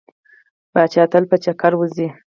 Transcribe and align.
پاچا 0.73 1.03
تل 1.11 1.23
په 1.29 1.35
چکر 1.43 1.71
وځي. 1.77 2.07